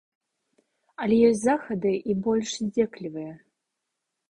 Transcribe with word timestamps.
Але 1.05 1.19
ёсць 1.27 1.43
захады 1.43 1.93
і 2.09 2.17
больш 2.25 2.49
здзеклівыя. 2.65 3.33